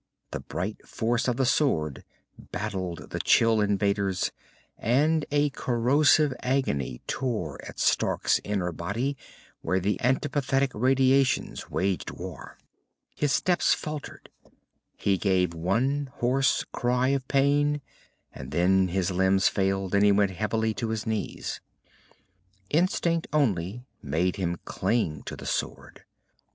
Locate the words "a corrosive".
5.29-6.33